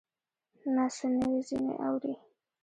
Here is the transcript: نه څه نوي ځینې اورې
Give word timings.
نه 0.75 0.85
څه 0.95 1.05
نوي 1.17 1.39
ځینې 1.49 1.73
اورې 1.85 2.13